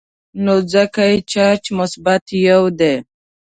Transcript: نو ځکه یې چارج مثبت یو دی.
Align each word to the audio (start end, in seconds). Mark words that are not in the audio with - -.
نو 0.43 0.53
ځکه 0.73 1.01
یې 1.09 1.17
چارج 1.31 1.63
مثبت 1.79 2.23
یو 2.49 2.63
دی. 2.79 2.95